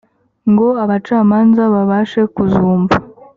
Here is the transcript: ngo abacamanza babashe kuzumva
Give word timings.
ngo 0.51 0.67
abacamanza 0.83 1.61
babashe 1.73 2.21
kuzumva 2.35 2.95